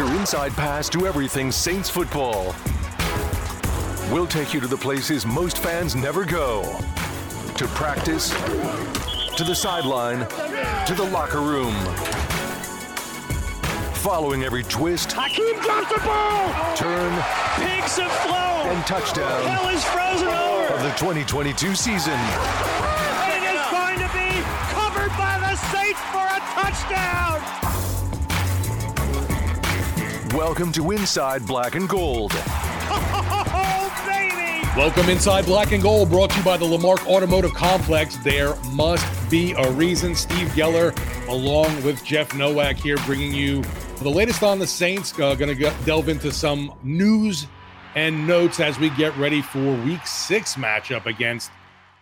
[0.00, 2.54] Your inside pass to everything Saints football.
[4.10, 6.62] We'll take you to the places most fans never go
[7.58, 8.30] to practice,
[9.36, 10.20] to the sideline,
[10.86, 11.74] to the locker room.
[13.96, 16.48] Following every twist, Hakeem drops the ball!
[16.74, 17.12] turn,
[17.60, 18.74] Pigs have flown!
[18.74, 20.72] and touchdown Hell is frozen over!
[20.72, 22.18] of the 2022 season.
[23.28, 24.40] It is going to be
[24.72, 27.69] covered by the Saints for a touchdown!
[30.34, 32.32] Welcome to Inside Black and Gold.
[34.76, 38.16] Welcome inside Black and Gold, brought to you by the Lamarque Automotive Complex.
[38.18, 40.14] There must be a reason.
[40.14, 40.96] Steve Geller,
[41.28, 43.64] along with Jeff Nowak, here bringing you
[44.02, 45.12] the latest on the Saints.
[45.18, 47.48] Uh, Going to delve into some news
[47.96, 51.50] and notes as we get ready for Week Six matchup against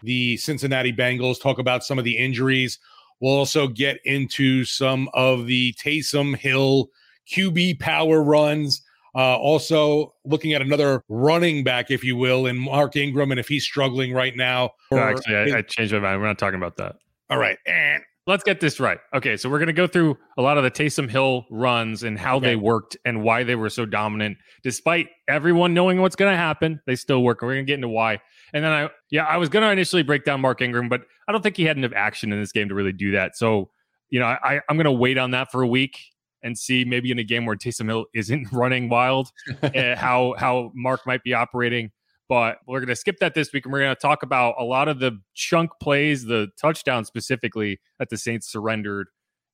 [0.03, 1.41] the Cincinnati Bengals.
[1.41, 2.79] Talk about some of the injuries.
[3.21, 6.91] We'll also get into some of the Taysom Hill
[7.33, 8.83] QB power runs.
[9.15, 13.49] Uh, also, looking at another running back, if you will, in Mark Ingram, and if
[13.49, 14.71] he's struggling right now.
[14.93, 16.21] No, actually, I, I changed my mind.
[16.21, 16.97] We're not talking about that.
[17.31, 17.59] all right.
[17.67, 18.99] And Let's get this right.
[19.15, 22.19] Okay, so we're going to go through a lot of the Taysom Hill runs and
[22.19, 22.49] how Okay.
[22.49, 26.79] they worked and why they were so dominant, despite everyone knowing what's going to happen.
[26.87, 27.41] They still work.
[27.41, 28.21] We're going to get into why.
[28.53, 31.33] And then I, yeah, I was going to initially break down Mark Ingram, but I
[31.33, 33.35] don't think he had enough action in this game to really do that.
[33.35, 33.71] So,
[34.11, 35.99] you know, I, I'm going to wait on that for a week
[36.43, 39.31] and see maybe in a game where Taysom Hill isn't running wild,
[39.63, 41.91] uh, how how Mark might be operating.
[42.29, 44.65] But we're going to skip that this week, and we're going to talk about a
[44.65, 49.09] lot of the chunk plays, the touchdown specifically that the Saints surrendered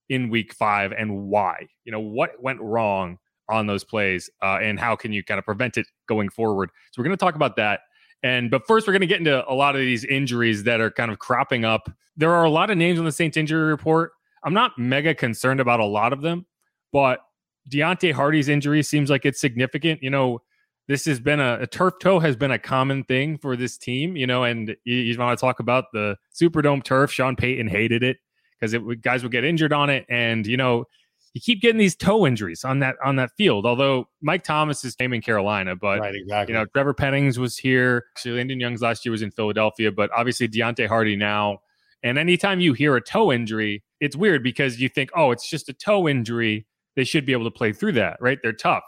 [0.08, 1.68] in Week Five, and why.
[1.84, 3.18] You know what went wrong
[3.48, 6.70] on those plays, uh, and how can you kind of prevent it going forward.
[6.92, 7.80] So we're going to talk about that.
[8.24, 10.90] And but first, we're going to get into a lot of these injuries that are
[10.90, 11.90] kind of cropping up.
[12.16, 14.12] There are a lot of names on the Saints injury report.
[14.44, 16.46] I'm not mega concerned about a lot of them,
[16.94, 17.25] but
[17.69, 20.00] Deonte Harty's injury seems like it's significant.
[20.00, 20.43] You know,
[20.87, 24.16] this has been a, a turf toe has been a common thing for this team,
[24.16, 27.10] you know, and you, you want to talk about the Superdome turf.
[27.10, 28.19] Sean Payton hated it
[28.60, 30.84] because it would, guys would get injured on it, and you know,
[31.32, 33.66] you keep getting these toe injuries on that on that field.
[33.66, 36.53] Although Mike Thomas is came in Carolina, but right, exactly.
[36.55, 38.05] you know, Trevor Pennings was here.
[38.17, 41.58] Actually, Landon Young's last year was in Philadelphia, but obviously Deonte Harty now.
[42.05, 45.70] And anytime you hear a toe injury, it's weird because you think, oh, it's just
[45.70, 46.67] a toe injury.
[46.96, 48.38] They should be able to play through that, right?
[48.43, 48.85] They're tough.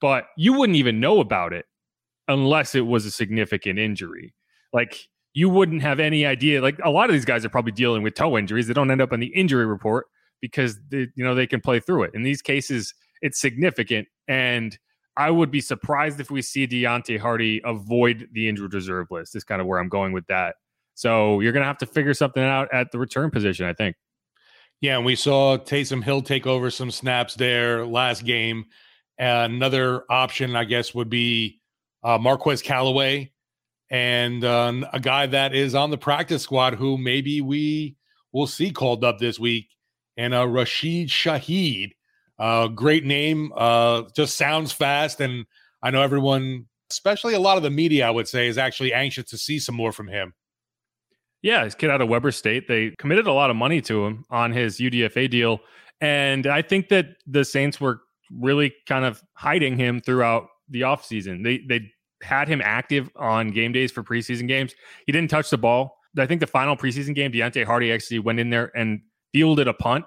[0.00, 1.66] But you wouldn't even know about it
[2.28, 4.34] unless it was a significant injury.
[4.72, 6.60] Like you wouldn't have any idea.
[6.60, 8.66] Like a lot of these guys are probably dealing with toe injuries.
[8.66, 10.06] They don't end up on the injury report
[10.40, 12.10] because they, you know they can play through it.
[12.14, 12.92] In these cases,
[13.22, 14.76] it's significant, and
[15.16, 19.36] I would be surprised if we see Deonte Harty avoid the injured reserve list.
[19.36, 20.56] Is kind of where I'm going with that.
[20.94, 23.96] So you're to have to figure something out at the return position, I think.
[24.82, 28.66] Yeah, and we saw Taysom Hill take over some snaps there last game.
[29.18, 31.60] Uh, another option, I guess, would be
[32.02, 33.30] uh, Marquez Callaway,
[33.90, 37.94] and uh, a guy that is on the practice squad who maybe we
[38.32, 39.68] will see called up this week,
[40.16, 41.92] and uh, Rashid Shaheed.
[42.36, 43.52] Uh, great name.
[43.56, 45.46] Uh, just sounds fast, and
[45.80, 49.30] I know everyone, especially a lot of the media, I would say, is actually anxious
[49.30, 50.34] to see some more from him.
[51.42, 52.68] Yeah, his kid out of Weber State.
[52.68, 55.60] They committed a lot of money to him on his UDFA deal.
[56.00, 58.00] And I think that the Saints were
[58.30, 61.44] really kind of hiding him throughout the offseason.
[61.44, 61.90] They they
[62.22, 64.74] had him active on game days for preseason games.
[65.06, 65.98] He didn't touch the ball.
[66.16, 69.00] I think the final preseason game, Deonte Harty actually went in there and
[69.32, 70.04] fielded a punt.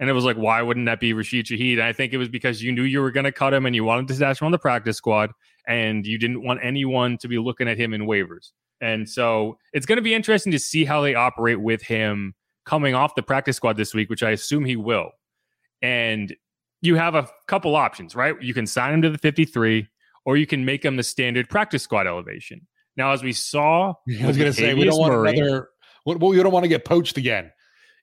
[0.00, 1.74] And it was like, why wouldn't that be Rashid Shaheed?
[1.74, 3.74] And I think it was because you knew you were going to cut him and
[3.74, 5.32] you wanted to stash him on the practice squad
[5.66, 8.52] and you didn't want anyone to be looking at him in waivers.
[8.80, 12.34] And so it's going to be interesting to see how they operate with him
[12.64, 15.10] coming off the practice squad this week, which I assume he will.
[15.82, 16.34] And
[16.80, 18.40] you have a couple options, right?
[18.40, 19.88] You can sign him to the 53
[20.24, 22.66] or you can make him the standard practice squad elevation.
[22.96, 25.70] Now, as we saw, I was going to say we don't want Murray, another.
[26.04, 27.50] Well, you don't want to get poached again.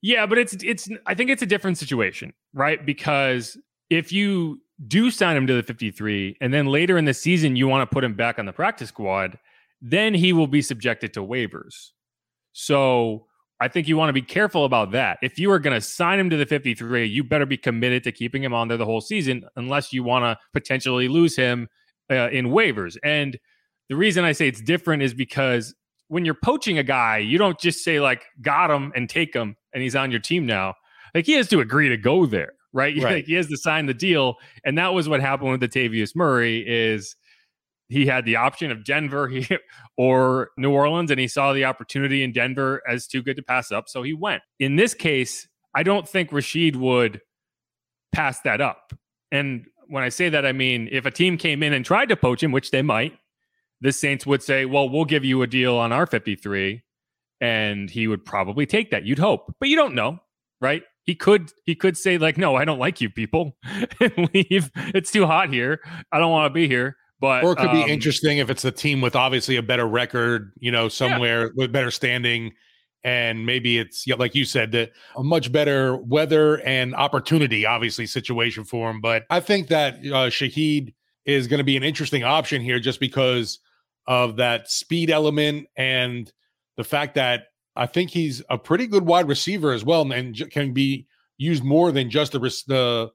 [0.02, 0.90] Yeah, but it's it's.
[1.06, 2.86] I think it's a different situation, right?
[2.86, 3.58] Because
[3.90, 7.68] if you do sign him to the 53, and then later in the season you
[7.68, 9.38] want to put him back on the practice squad,
[9.82, 11.92] then he will be subjected to waivers.
[12.54, 13.28] So
[13.60, 15.18] I think you want to be careful about that.
[15.22, 18.12] If you are going to sign him to the 53, you better be committed to
[18.12, 21.68] keeping him on there the whole season, unless you want to potentially lose him
[22.10, 22.98] uh, in waivers.
[23.04, 23.38] And
[23.90, 25.74] the reason I say it's different is because
[26.08, 29.56] when you're poaching a guy, you don't just say like got him and take him
[29.74, 30.76] and he's on your team now.
[31.14, 32.96] Like he has to agree to go there, right?
[33.02, 33.16] right.
[33.16, 36.64] Like he has to sign the deal, and that was what happened with Latavius Murray.
[36.68, 37.16] Is
[37.88, 39.32] he had the option of Denver
[39.98, 43.72] or New Orleans, and he saw the opportunity in Denver as too good to pass
[43.72, 44.42] up, so he went.
[44.60, 47.22] In this case, I don't think Rashid would
[48.14, 48.94] pass that up.
[49.32, 52.16] And when I say that, I mean if a team came in and tried to
[52.16, 53.14] poach him, which they might,
[53.82, 56.82] the Saints would say, "Well, we'll give you a deal on our 53,"
[57.42, 59.06] and he would probably take that.
[59.06, 60.20] You'd hope, but you don't know,
[60.62, 60.84] right?
[61.04, 63.58] He could he could say like, "No, I don't like you people,"
[64.00, 64.72] and leave.
[64.76, 65.82] It's too hot here.
[66.12, 66.96] I don't want to be here.
[67.26, 69.88] But or it could um, be interesting if it's a team with obviously a better
[69.88, 71.54] record, you know, somewhere yeah.
[71.56, 72.54] with better standing,
[73.04, 78.64] and maybe it's like you said that a much better weather and opportunity, obviously situation
[78.64, 79.02] for him.
[79.02, 80.94] But I think that uh, Shaheed
[81.26, 83.58] is going to be an interesting option here, just because
[84.06, 86.32] of that speed element and
[86.78, 87.46] the fact that
[87.76, 91.08] I think he's a pretty good wide receiver as well, and can be
[91.40, 93.10] used more than just the the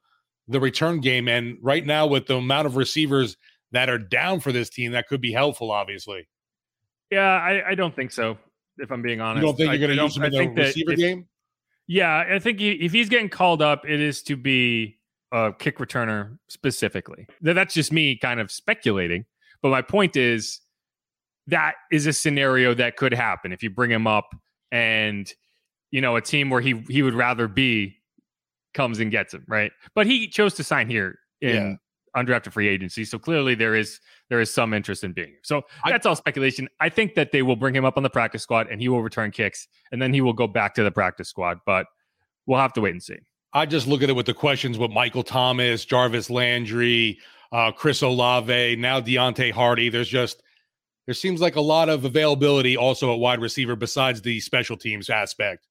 [0.49, 1.29] the return game.
[1.29, 3.37] And right now, with the amount of receivers
[3.73, 6.29] that are down for this team that could be helpful, obviously.
[7.11, 8.39] Yeah, I, I don't think so.
[8.79, 10.93] If I'm being honest, you don't think you're going to use him in the receiver
[10.93, 11.27] if, game?
[11.87, 14.99] Yeah, I think he, if he's getting called up, it is to be
[15.33, 17.27] a kick returner specifically.
[17.41, 19.27] That's just me kind of speculating.
[19.61, 20.61] But my point is
[21.49, 24.31] that is a scenario that could happen if you bring him up
[24.73, 25.31] and
[25.91, 27.97] you know a team where he he would rather be
[28.73, 29.73] comes and gets him right.
[29.95, 31.75] But he chose to sign here in yeah
[32.17, 33.05] undrafted free agency.
[33.05, 35.41] So clearly there is there is some interest in being here.
[35.43, 36.69] So that's all speculation.
[36.81, 39.03] I think that they will bring him up on the practice squad and he will
[39.03, 41.59] return kicks and then he will go back to the practice squad.
[41.67, 41.87] But
[42.47, 43.19] we'll have to wait and see.
[43.53, 47.19] I just look at it with the questions with Michael Thomas, Jarvis Landry,
[47.53, 49.89] uh, Chris Olave, now Deonte Harty.
[49.89, 50.43] There's just
[51.07, 55.11] there seems like a lot of availability also at wide receiver besides the special teams
[55.11, 55.67] aspect.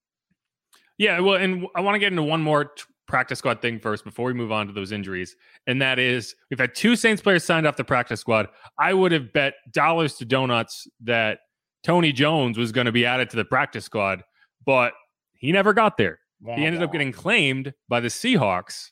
[0.98, 4.06] Yeah, well, and I want to get into one more t- practice squad thing first
[4.06, 5.36] before we move on to those injuries.
[5.68, 8.48] And that is we've had two Saints players signed off the practice squad.
[8.78, 11.40] I would have bet dollars to donuts that
[11.84, 14.24] Tony Jones was going to be added to the practice squad,
[14.66, 14.94] but
[15.34, 16.20] he never got there.
[16.56, 18.92] He ended up getting claimed by the Seahawks,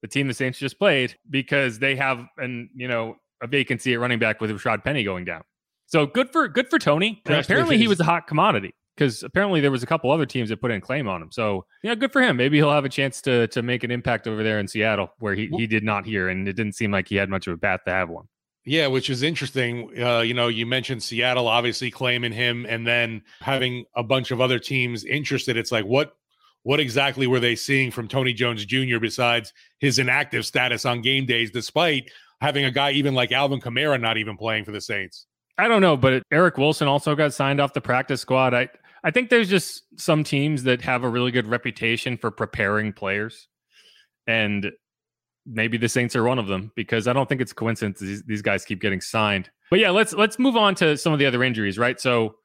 [0.00, 4.00] the team the Saints just played, because they have an, you know, a vacancy at
[4.00, 5.42] running back with Rashad Penny going down.
[5.86, 7.20] So good for good for Tony.
[7.26, 10.60] apparently he was a hot commodity because apparently there was a couple other teams that
[10.60, 11.32] put in claim on him.
[11.32, 12.36] So yeah, good for him.
[12.36, 15.34] Maybe he'll have a chance to to make an impact over there in Seattle, where
[15.34, 17.58] he, he did not here, and it didn't seem like he had much of a
[17.58, 18.26] path to have one.
[18.66, 19.90] Yeah, which is interesting.
[20.00, 24.40] Uh, you know, you mentioned Seattle obviously claiming him, and then having a bunch of
[24.40, 25.56] other teams interested.
[25.56, 26.14] It's like what
[26.62, 28.98] what exactly were they seeing from Tony Jones Jr.
[29.00, 32.10] besides his inactive status on game days, despite
[32.40, 35.26] having a guy even like Alvin Kamara not even playing for the Saints?
[35.56, 38.54] I don't know, but Eric Wilson also got signed off the practice squad.
[38.54, 38.68] I
[39.04, 43.48] I think there's just some teams that have a really good reputation for preparing players.
[44.26, 44.72] And
[45.46, 48.42] maybe the Saints are one of them because I don't think it's coincidence these, these
[48.42, 49.50] guys keep getting signed.
[49.70, 52.00] But yeah, let's let's move on to some of the other injuries, right?
[52.00, 52.36] So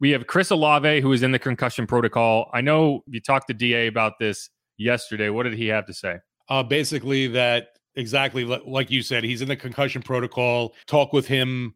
[0.00, 2.50] we have Chris Olave who is in the concussion protocol.
[2.52, 5.28] I know you talked to DA about this yesterday.
[5.28, 6.18] What did he have to say?
[6.48, 10.74] Uh, basically that exactly like you said, he's in the concussion protocol.
[10.86, 11.74] Talk with him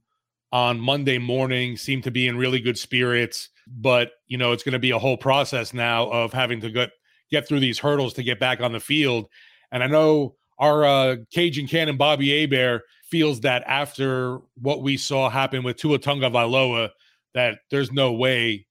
[0.50, 3.50] on Monday morning, seemed to be in really good spirits.
[3.66, 6.90] But, you know, it's going to be a whole process now of having to get,
[7.30, 9.26] get through these hurdles to get back on the field.
[9.72, 15.28] And I know our uh, Cajun Cannon Bobby Hebert feels that after what we saw
[15.28, 16.90] happen with Tua valoa
[17.34, 18.66] that there's no way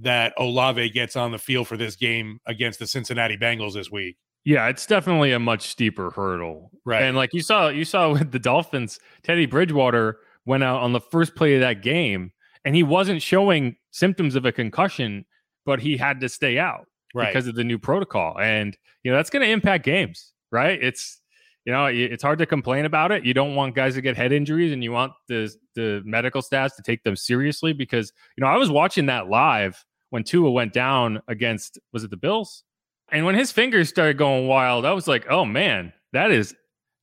[0.00, 4.16] that Olave gets on the field for this game against the Cincinnati Bengals this week.
[4.44, 6.70] Yeah, it's definitely a much steeper hurdle.
[6.84, 7.02] Right.
[7.02, 11.00] And like you saw, you saw with the Dolphins, Teddy Bridgewater went out on the
[11.00, 12.32] first play of that game
[12.68, 15.24] and he wasn't showing symptoms of a concussion,
[15.64, 16.84] but he had to stay out
[17.14, 17.28] right.
[17.28, 18.38] because of the new protocol.
[18.38, 20.78] And, you know, that's going to impact games, right?
[20.82, 21.18] It's,
[21.64, 23.24] you know, it's hard to complain about it.
[23.24, 26.76] You don't want guys to get head injuries and you want the, the medical staff
[26.76, 30.74] to take them seriously because, you know, I was watching that live when Tua went
[30.74, 32.64] down against, was it the Bills?
[33.10, 36.54] And when his fingers started going wild, I was like, oh man, that is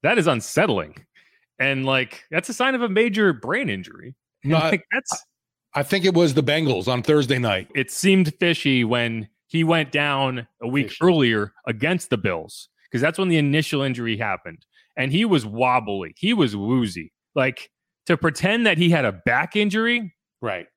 [0.04, 1.08] that is unsettling.
[1.58, 4.14] And like that's a sign of a major brain injury.
[4.44, 5.26] No, like, that's
[5.76, 7.70] I think it was the Bengals on Thursday night.
[7.76, 11.04] It seemed fishy when he went down a week fishy.
[11.04, 14.66] earlier against the Bills because that's when the initial injury happened.
[14.98, 16.14] And he was wobbly.
[16.18, 17.12] He was woozy.
[17.36, 17.70] Like
[18.06, 20.14] to pretend that he had a back injury.
[20.42, 20.68] Right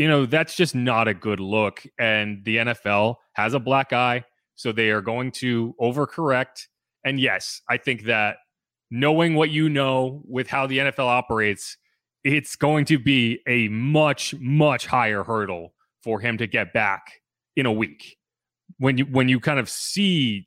[0.00, 1.82] you know, that's just not a good look.
[1.98, 4.24] And the NFL has a black eye.
[4.54, 6.68] So they are going to overcorrect.
[7.04, 8.38] And yes, I think that
[8.90, 11.76] knowing what you know with how the NFL operates,
[12.24, 17.20] it's going to be a much, much higher hurdle for him to get back
[17.56, 18.16] in a week
[18.78, 20.46] when you when you kind of see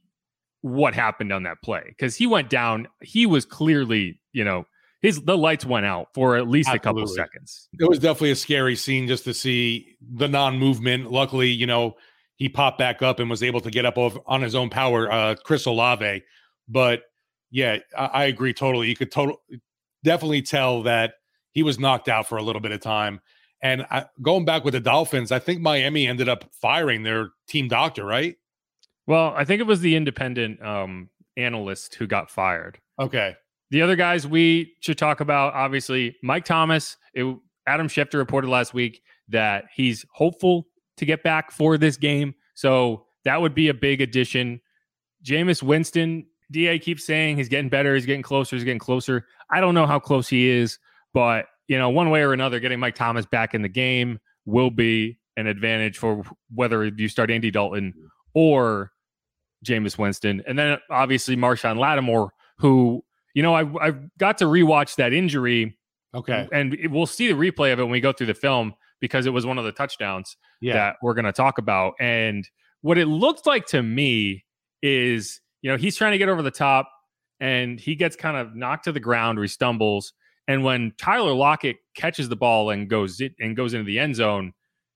[0.62, 4.66] what happened on that play because he went down he was clearly you know
[5.02, 7.04] his the lights went out for at least Absolutely.
[7.04, 11.50] a couple seconds it was definitely a scary scene just to see the non-movement luckily
[11.50, 11.94] you know
[12.36, 15.36] he popped back up and was able to get up on his own power, uh,
[15.44, 16.24] Chris Olave.
[16.68, 17.04] But
[17.52, 18.90] yeah, I, I agree totally.
[18.90, 19.42] You could total
[20.04, 21.14] definitely tell that
[21.54, 23.22] he was knocked out for a little bit of time.
[23.62, 27.70] And I, going back with the Dolphins, I think Miami ended up firing their team
[27.70, 28.36] doctor, right?
[29.08, 32.80] Well, I think it was the independent um, analyst who got fired.
[33.00, 33.36] Okay.
[33.72, 36.98] The other guys we should talk about, obviously, Mike Thomas.
[37.14, 40.68] It, Adam Schefter reported last week that he's hopeful
[40.98, 42.36] to get back for this game.
[42.56, 44.62] So that would be a big addition.
[45.26, 49.26] Jameis Winston, DA keeps saying he's getting better, he's getting closer, he's getting closer.
[49.50, 50.78] I don't know how close he is,
[51.14, 54.70] but you know, one way or another, getting Mike Thomas back in the game will
[54.70, 57.94] be an advantage for whether you start Andy Dalton
[58.34, 58.92] or
[59.66, 60.44] Jameis Winston.
[60.46, 63.04] And then obviously Marshon Lattimore, who,
[63.34, 65.78] you know, I, I got to rewatch that injury.
[66.14, 66.48] Okay.
[66.52, 69.32] And we'll see the replay of it when we go through the film because it
[69.32, 70.74] was one of the touchdowns yeah.
[70.74, 71.94] that we're going to talk about.
[72.00, 72.48] And
[72.82, 74.46] what it looked like to me
[74.82, 76.90] is, you know, he's trying to get over the top
[77.40, 80.14] and he gets kind of knocked to the ground or he stumbles.
[80.48, 84.16] And when Tyler Lockett catches the ball and goes it and goes into the end
[84.16, 84.54] zone,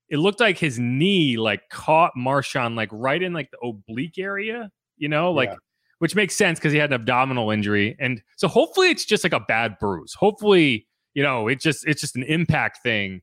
[0.09, 4.69] it looked like his knee like caught Marshon like right in like the oblique area,
[4.97, 5.55] you know, like yeah.
[5.99, 7.95] which makes sense because he had an abdominal injury.
[7.99, 10.13] And so hopefully it's just like a bad bruise.
[10.13, 13.21] Hopefully, you know, it just it's just an impact thing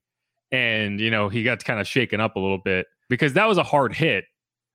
[0.54, 3.58] and you know he got kind of shaken up a little bit because that was
[3.58, 4.24] a hard hit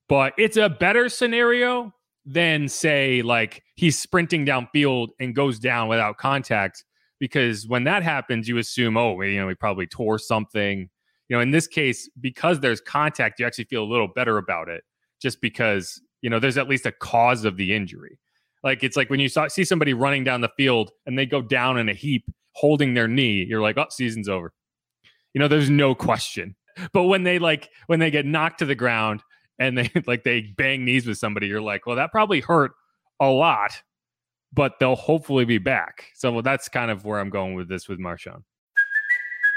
[0.07, 1.93] but it's a better scenario
[2.25, 6.83] than say like he's sprinting downfield and goes down without contact
[7.19, 10.89] because when that happens you assume oh you know he probably tore something.
[11.27, 14.67] You know in this case because there's contact you actually feel a little better about
[14.67, 14.83] it
[15.21, 18.19] just because you know there's at least a cause of the injury.
[18.63, 21.41] Like it's like when you saw, see somebody running down the field and they go
[21.41, 24.53] down in a heap holding their knee you're like oh season's over.
[25.33, 26.55] You know, there's no question.
[26.93, 29.21] But when they like when they get knocked to the ground
[29.57, 32.71] and they like they bang knees with somebody, you're like, well, that probably hurt
[33.19, 33.71] a lot,
[34.53, 36.07] but they'll hopefully be back.
[36.15, 38.43] So that's kind of where I'm going with this with Marshon.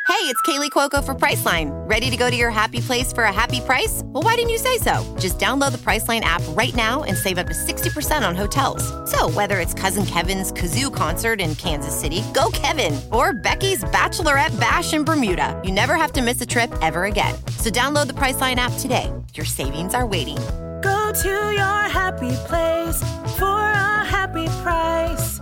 [0.08, 1.70] Hey, it's Kaley Cuoco for Priceline.
[1.88, 4.02] Ready to go to your happy place for a happy price?
[4.04, 5.02] Well, why didn't you say so?
[5.18, 8.82] Just download the Priceline app right now and save up to 60% on hotels.
[9.10, 14.58] So, whether it's Cousin Kevin's Kazoo concert in Kansas City, go Kevin, or Becky's Bachelorette
[14.60, 17.34] Bash in Bermuda, you never have to miss a trip ever again.
[17.58, 19.10] So, download the Priceline app today.
[19.34, 20.38] Your savings are waiting.
[20.82, 22.98] Go to your happy place
[23.38, 25.38] for a happy price.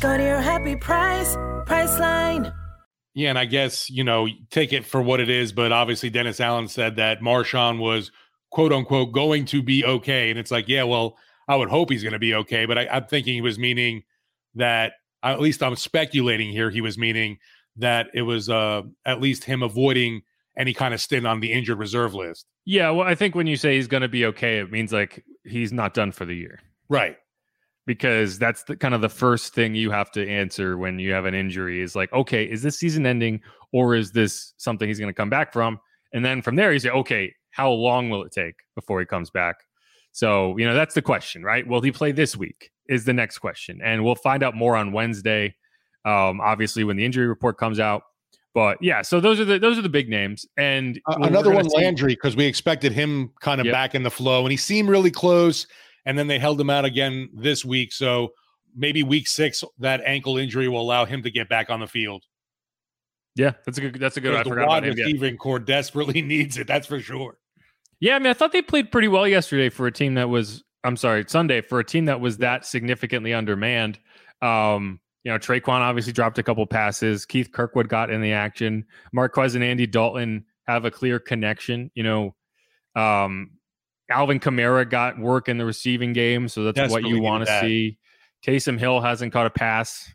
[0.00, 1.36] Go to your happy price,
[1.66, 2.52] Priceline.
[3.14, 6.40] Yeah, and I guess, you know, take it for what it is, but obviously Dennis
[6.40, 8.10] Allen said that Marshon was
[8.50, 10.30] quote unquote going to be okay.
[10.30, 12.66] And it's like, yeah, well, I would hope he's going to be okay.
[12.66, 14.02] But I, I'm thinking he was meaning
[14.54, 17.38] that, at least I'm speculating here, he was meaning
[17.76, 20.22] that it was uh, at least him avoiding
[20.56, 22.46] any kind of stint on the injured reserve list.
[22.64, 25.24] Yeah, well, I think when you say he's going to be okay, it means like
[25.44, 26.60] he's not done for the year.
[26.88, 27.16] Right.
[27.86, 31.26] Because that's the kind of the first thing you have to answer when you have
[31.26, 33.40] an injury is like, okay, is this season ending
[33.72, 35.78] or is this something he's going to come back from?
[36.12, 39.30] And then from there, you say, okay, how long will it take before he comes
[39.30, 39.56] back?
[40.12, 41.66] So, you know, that's the question, right?
[41.66, 42.70] Will he play this week?
[42.88, 43.80] Is the next question.
[43.82, 45.54] And we'll find out more on Wednesday.
[46.04, 48.02] Um, obviously, when the injury report comes out.
[48.52, 50.46] But yeah, so those are the those are the big names.
[50.56, 53.72] And uh, another one, see- Landry, because we expected him kind of yep.
[53.72, 55.66] back in the flow, and he seemed really close.
[56.06, 57.92] And then they held him out again this week.
[57.92, 58.32] So
[58.76, 62.24] maybe week six, that ankle injury will allow him to get back on the field.
[63.36, 63.94] Yeah, that's a good.
[63.94, 64.34] That's a good.
[64.34, 66.66] I the wide receiving corps desperately needs it.
[66.66, 67.38] That's for sure.
[68.00, 70.62] Yeah, I mean, I thought they played pretty well yesterday for a team that was.
[70.84, 73.98] I'm sorry, Sunday for a team that was that significantly undermanned.
[74.42, 77.24] Um, you know, Tre'Quan obviously dropped a couple passes.
[77.24, 78.84] Keith Kirkwood got in the action.
[79.12, 81.90] Marquez and Andy Dalton have a clear connection.
[81.94, 82.34] You know,
[82.94, 83.52] um,
[84.10, 87.98] Alvin Kamara got work in the receiving game, so that's what you want to see.
[88.46, 90.12] Taysom Hill hasn't caught a pass.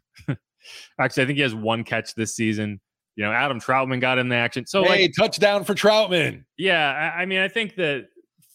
[1.00, 2.80] Actually, I think he has one catch this season.
[3.16, 4.66] You know, Adam Trautman got in the action.
[4.66, 6.46] So, hey, like, touchdown for Trautman.
[6.58, 8.08] Yeah, I, I mean, I think that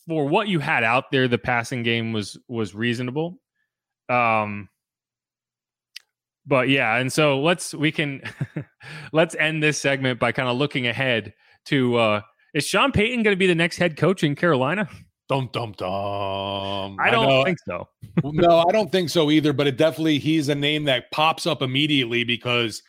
[0.07, 3.41] for what you had out there, the passing game was was reasonable.
[4.09, 4.69] Um,
[6.47, 8.23] but yeah, and so let's we can
[9.13, 11.35] let's end this segment by kind of looking ahead
[11.67, 12.21] to uh
[12.55, 14.89] is Sean Payton going to be the next head coach in Carolina?
[15.29, 16.97] Dum dum dum.
[17.01, 17.89] I don't I think so.
[18.23, 19.53] no, I don't think so either.
[19.53, 22.83] But it definitely he's a name that pops up immediately because,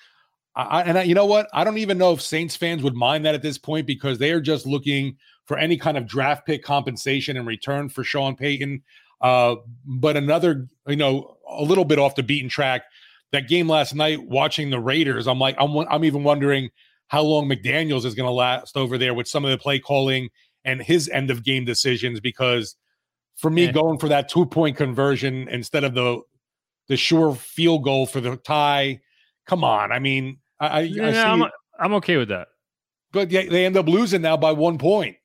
[0.56, 1.48] I, and I, you know what?
[1.54, 4.32] I don't even know if Saints fans would mind that at this point because they
[4.32, 8.84] are just looking for any kind of draft pick compensation in return for Sean Payton.
[9.22, 12.84] Uh, but another, you know, a little bit off the beaten track.
[13.32, 16.70] That game last night, watching the Raiders, I'm like, I'm, I'm even wondering
[17.08, 20.30] how long McDaniels is going to last over there with some of the play calling
[20.66, 22.76] and his end of game decisions because
[23.38, 23.72] for me, yeah.
[23.72, 26.22] going for that two point conversion instead of the
[26.88, 29.00] the sure field goal for the tie,
[29.48, 29.92] come on.
[29.92, 31.44] I mean, I, yeah, I see, I'm,
[31.80, 32.50] I'm okay with that.
[33.12, 35.16] But they end up losing now by one point.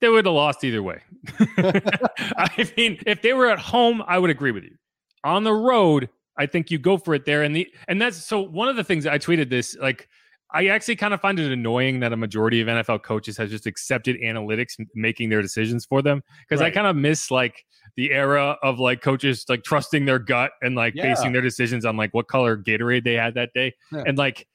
[0.00, 1.00] They would have lost either way.
[1.38, 4.76] I mean, if they were at home, I would agree with you.
[5.24, 7.42] On the road, I think you go for it there.
[7.42, 10.08] And the and that's so one of the things I tweeted this like
[10.50, 13.66] I actually kind of find it annoying that a majority of NFL coaches has just
[13.66, 16.72] accepted analytics making their decisions for them because right.
[16.72, 17.64] I kind of miss like
[17.96, 21.02] the era of like coaches like trusting their gut and like yeah.
[21.02, 23.74] basing their decisions on like what color Gatorade they had that day.
[23.92, 24.04] Yeah.
[24.06, 24.46] And like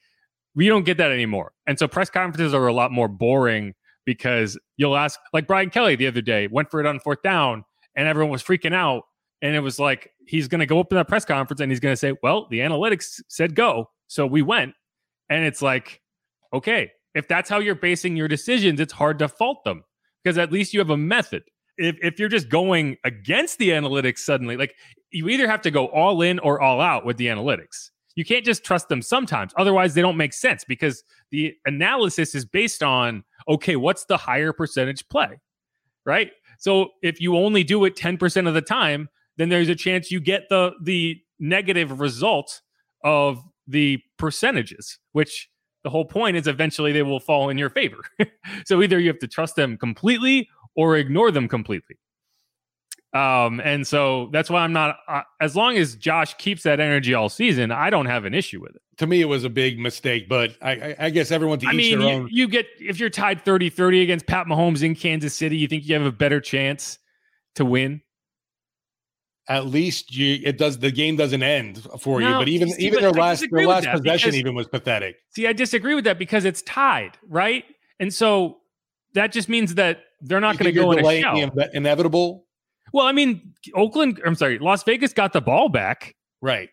[0.55, 1.51] we don't get that anymore.
[1.67, 3.75] And so press conferences are a lot more boring
[4.05, 7.63] because you'll ask like Brian Kelly the other day went for it on fourth down
[7.95, 9.03] and everyone was freaking out.
[9.43, 11.81] And it was like he's going to go up in that press conference and he's
[11.81, 14.73] going to say, "Well, the analytics said go, so we went."
[15.29, 16.01] And it's like,
[16.53, 19.83] okay, if that's how you're basing your decisions, it's hard to fault them
[20.23, 21.43] because at least you have a method.
[21.77, 24.75] If, if you're just going against the analytics suddenly, like
[25.11, 27.89] you either have to go all in or all out with the analytics.
[28.15, 29.53] You can't just trust them sometimes.
[29.57, 34.53] Otherwise, they don't make sense because the analysis is based on, okay, what's the higher
[34.53, 35.39] percentage play?
[36.05, 36.31] Right.
[36.59, 40.19] So if you only do it 10% of the time, then there's a chance you
[40.19, 42.61] get the the negative result
[43.03, 45.49] of the percentages, which
[45.83, 48.01] the whole point is eventually they will fall in your favor.
[48.65, 51.97] so either you have to trust them completely or ignore them completely.
[53.13, 57.13] Um, and so that's why I'm not, uh, as long as Josh keeps that energy
[57.13, 58.81] all season, I don't have an issue with it.
[58.97, 61.73] To me, it was a big mistake, but I, I, I guess everyone to I
[61.73, 62.29] mean, you, own.
[62.31, 65.85] You get, if you're tied 30 30 against Pat Mahomes in Kansas City, you think
[65.85, 66.97] you have a better chance
[67.55, 68.01] to win?
[69.47, 72.35] At least you it does the game doesn't end for no, you.
[72.35, 75.17] But even see, even their last their last possession because, even was pathetic.
[75.29, 77.65] See, I disagree with that because it's tied, right?
[77.99, 78.59] And so
[79.13, 81.35] that just means that they're not going to go in a shell.
[81.35, 82.45] The inevitable.
[82.93, 84.21] Well, I mean, Oakland.
[84.25, 86.15] I'm sorry, Las Vegas got the ball back.
[86.41, 86.69] Right.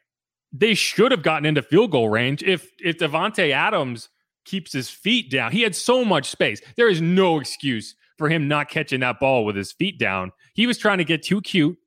[0.53, 4.09] They should have gotten into field goal range if if Davante Adams
[4.45, 5.53] keeps his feet down.
[5.53, 6.61] He had so much space.
[6.77, 10.33] There is no excuse for him not catching that ball with his feet down.
[10.55, 11.79] He was trying to get too cute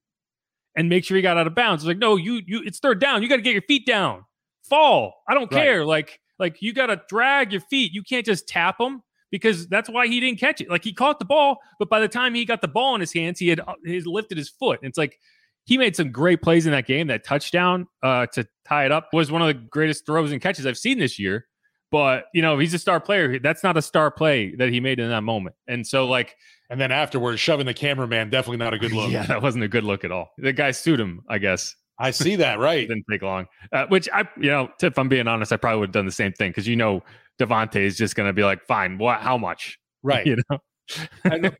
[0.75, 1.83] and make sure he got out of bounds.
[1.83, 3.23] It's like, no, you you it's third down.
[3.23, 4.25] You got to get your feet down.
[4.63, 5.13] Fall.
[5.27, 5.63] I don't right.
[5.63, 5.85] care.
[5.85, 7.93] Like like you got to drag your feet.
[7.93, 10.69] You can't just tap them because that's why he didn't catch it.
[10.69, 13.13] Like he caught the ball, but by the time he got the ball in his
[13.13, 14.79] hands, he had uh, he lifted his foot.
[14.81, 15.19] And it's like
[15.65, 17.07] he made some great plays in that game.
[17.07, 20.65] That touchdown uh, to tie it up was one of the greatest throws and catches
[20.65, 21.47] I've seen this year.
[21.93, 23.37] But you know, he's a star player.
[23.37, 25.55] That's not a star play that he made in that moment.
[25.67, 26.35] And so, like,
[26.71, 29.11] and then afterwards, shoving the cameraman, definitely not a good look.
[29.11, 30.31] yeah, that wasn't a good look at all.
[30.39, 31.75] The guy sued him, I guess.
[31.99, 32.87] I see that, right?
[32.87, 33.45] Didn't take long.
[33.71, 36.11] Uh, which I, you know, if I'm being honest, I probably would have done the
[36.11, 37.03] same thing because you know
[37.39, 39.21] Davante is just going to be like, fine, what?
[39.21, 39.77] How much?
[40.05, 40.25] Right.
[40.25, 41.51] You know.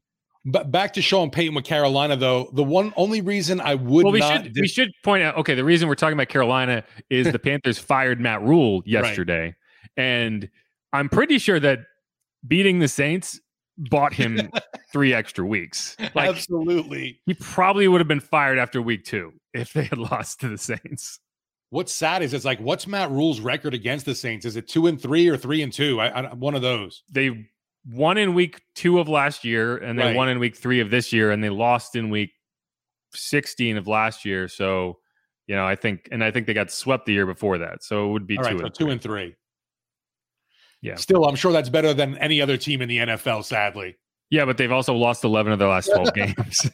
[0.44, 4.12] But back to Sean Payton with Carolina, though, the one only reason I would well,
[4.12, 5.38] we not should we should point out.
[5.38, 9.56] Okay, the reason we're talking about Carolina is the Panthers fired Matt Rhule yesterday,
[9.98, 10.50] and
[10.92, 11.80] I'm pretty sure that
[12.48, 13.40] beating the Saints
[13.78, 14.52] bought him
[14.92, 15.96] three extra weeks.
[16.14, 17.20] Like absolutely.
[17.26, 20.58] he probably would have been fired after week two if they had lost to the
[20.58, 21.20] Saints.
[21.70, 24.46] What's sad is it's like, what's Matt Rhule's record against the Saints?
[24.46, 26.00] Is it two and three or three and two?
[26.00, 27.02] I, I one of those.
[27.10, 27.48] They
[27.92, 30.16] won in week two of last year, and they Right.
[30.16, 32.30] won in week three of this year, and they lost in week
[33.16, 34.48] 16 of last year.
[34.48, 35.00] So,
[35.48, 37.84] you know, I think, and I think they got swept the year before that.
[37.84, 39.36] So it would be All two, right, so and two and three.
[40.84, 40.96] Yeah.
[40.96, 43.46] Still, I'm sure that's better than any other team in the NFL.
[43.46, 43.96] Sadly,
[44.30, 46.70] Yeah, but they've also lost 11 of their last 12 games.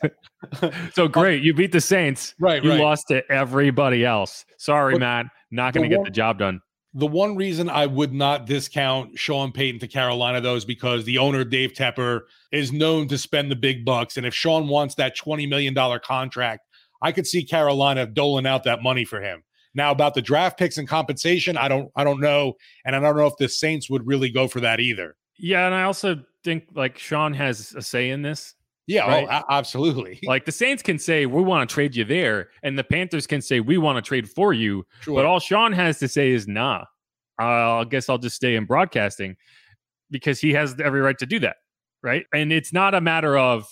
[0.93, 1.43] so great.
[1.43, 2.33] You beat the Saints.
[2.39, 2.79] right, You right.
[2.79, 4.45] lost to everybody else.
[4.57, 5.25] Sorry, But Matt.
[5.51, 6.59] Not going to get the job done.
[6.95, 11.19] The one reason I would not discount Sean Payton to Carolina, though, is because the
[11.19, 14.17] owner, Dave Tepper, is known to spend the big bucks.
[14.17, 16.65] And if Sean wants that $20 million contract,
[17.03, 19.43] I could see Carolina doling out that money for him.
[19.75, 22.53] Now, about the draft picks and compensation, I don't I don't know.
[22.85, 25.15] And I don't know if the Saints would really go for that either.
[25.37, 25.65] Yeah.
[25.65, 28.55] And I also think like Sean has a say in this.
[28.87, 29.27] Yeah, oh, Right.
[29.29, 30.19] oh, a- absolutely.
[30.25, 32.49] Like the Saints can say, we want to trade you there.
[32.63, 34.85] And the Panthers can say, we want to trade for you.
[35.01, 35.15] Sure.
[35.15, 36.85] But all Sean has to say is, nah,
[37.39, 37.43] uh,
[37.81, 39.35] I guess I'll just stay in broadcasting
[40.09, 41.57] because he has every right to do that.
[42.01, 42.25] Right.
[42.33, 43.67] And it's not a matter of,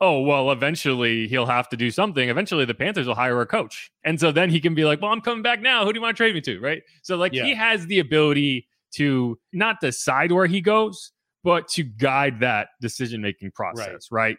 [0.00, 2.28] oh, well, eventually he'll have to do something.
[2.28, 3.90] Eventually the Panthers will hire a coach.
[4.04, 5.84] And so then he can be like, well, I'm coming back now.
[5.84, 6.60] Who do you want to trade me to?
[6.60, 6.82] Right.
[7.02, 7.44] So, like, Yeah.
[7.44, 11.12] he has the ability to not decide where he goes,
[11.44, 14.08] but to guide that decision making process.
[14.10, 14.36] Right.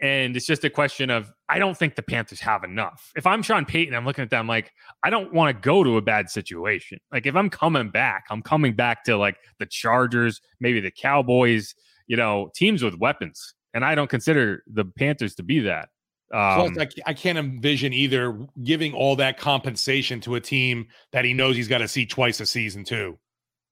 [0.00, 3.10] And it's just a question of, I don't think the Panthers have enough.
[3.16, 5.96] If I'm Sean Payton, I'm looking at them like, I don't want to go to
[5.96, 7.00] a bad situation.
[7.10, 11.74] Like, if I'm coming back, I'm coming back to like the Chargers, maybe the Cowboys,
[12.06, 13.54] you know, teams with weapons.
[13.74, 15.88] And I don't consider the Panthers to be that.
[16.32, 21.24] Um, Plus, I, I can't envision either giving all that compensation to a team that
[21.24, 23.18] he knows he's got to see twice a season too.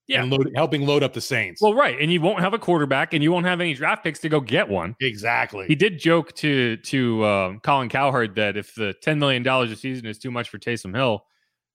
[0.08, 0.22] Yeah.
[0.22, 1.60] and load, helping load up the Saints.
[1.60, 2.00] well, right.
[2.00, 4.40] And you won't have a quarterback and you won't have any draft picks to go
[4.40, 4.94] get one.
[5.00, 5.66] exactly.
[5.66, 9.76] He did joke to to um, Colin Cowherd that if the ten million dollars a
[9.76, 11.24] season is too much for Taysom Hill,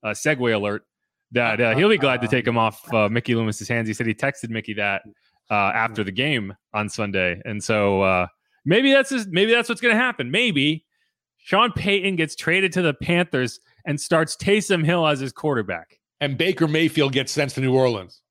[0.04, 0.84] uh, segue alert,
[1.34, 3.90] that uh, he'll be glad to take him off uh, Mickey Loomis's hands.
[3.90, 5.02] He said he texted Mickey that
[5.52, 8.28] uh, after the game on Sunday, and so uh,
[8.66, 10.32] maybe that's his, maybe that's what's going to happen.
[10.32, 10.86] Maybe
[11.38, 16.00] Sean Payton gets traded to the Panthers and starts Taysom Hill as his quarterback.
[16.22, 18.22] and Baker Mayfield gets sent to New Orleans.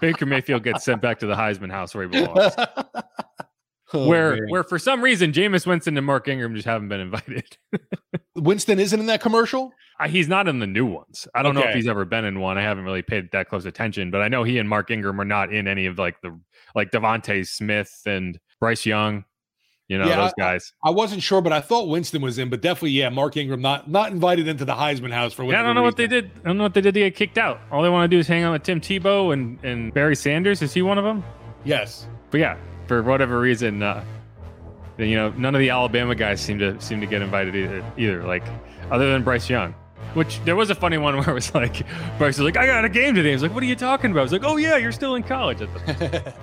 [0.00, 2.54] Baker Mayfield gets sent back to the Heisman house where he belongs.
[3.94, 4.46] Oh, where man.
[4.48, 7.56] where for some reason Jameis Winston and Mark Ingram just haven't been invited.
[8.36, 9.72] Winston isn't in that commercial?
[10.00, 11.28] Uh, he's not in the new ones.
[11.34, 12.58] I don't know if he's ever been in one.
[12.58, 15.24] I haven't really paid that close attention, but I know he and Mark Ingram are
[15.24, 16.38] not in any of like the
[16.74, 19.24] like DeVonta Smith and Bryce Young.
[19.88, 20.72] You know Yeah, those guys.
[20.82, 22.48] I wasn't sure, but I thought Winston was in.
[22.48, 25.62] But definitely, yeah, Mark Ingram not not invited into the Heisman house for Yeah, I
[25.62, 26.30] don't know what they did.
[26.44, 27.60] I don't know what they did to get kicked out.
[27.70, 30.62] All they want to do is hang out with Tim Tebow and and Barry Sanders.
[30.62, 31.22] Is he one of them?
[31.64, 32.06] Yes.
[32.30, 34.04] But yeah, for whatever reason, uh,
[34.98, 37.84] you know, none of the Alabama guys seem to seem to get invited either.
[37.96, 38.44] Either like,
[38.90, 39.74] other than Bryce Young,
[40.14, 41.86] which there was a funny one where it was like,
[42.18, 44.10] Bryce was like, "I got a game today." I was like, "What are you talking
[44.10, 46.34] about?" I was like, "Oh yeah, you're still in college." At the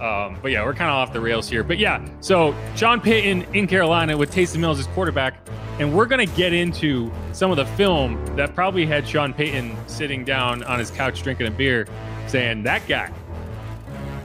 [0.04, 1.62] um, but yeah, we're kind of off the rails here.
[1.62, 5.34] But yeah, so Sean Payton in Carolina with Taysom Hill as quarterback,
[5.78, 10.24] and we're gonna get into some of the film that probably had Sean Payton sitting
[10.24, 11.86] down on his couch drinking a beer,
[12.26, 13.12] saying that guy.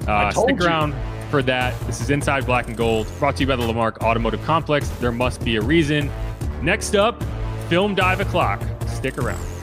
[0.08, 0.66] Uh, stick you.
[0.66, 0.96] around
[1.30, 1.80] for that.
[1.88, 4.90] This is Inside Black and Gold, brought to you by the Lamarque Automotive Complex.
[5.00, 6.12] There must be a reason.
[6.62, 7.24] Next up,
[7.70, 8.62] film dive o'clock.
[8.88, 9.57] Stick around.